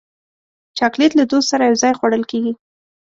چاکلېټ 0.77 1.11
له 1.19 1.25
دوست 1.31 1.47
سره 1.51 1.63
یو 1.69 1.79
ځای 1.83 1.93
خوړل 1.97 2.23
کېږي. 2.31 2.53